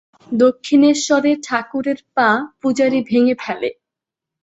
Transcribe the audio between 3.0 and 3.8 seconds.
ভেঙে ফেলে।